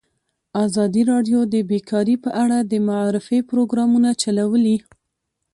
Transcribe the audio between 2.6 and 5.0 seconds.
د معارفې پروګرامونه چلولي.